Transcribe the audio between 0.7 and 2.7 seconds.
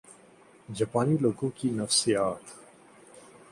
جاپانی لوگوں کی نفسیات